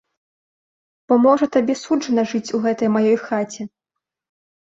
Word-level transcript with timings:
Бо 1.11 1.17
можа 1.25 1.45
табе 1.55 1.75
суджана 1.81 2.23
жыць 2.31 2.53
у 2.59 2.61
гэтай 2.65 2.87
маёй 2.95 3.17
хаце. 3.27 3.61